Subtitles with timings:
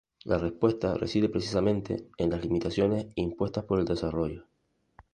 [0.23, 4.47] La respuesta reside, precisamente, en las limitaciones impuestas por el desarrollo.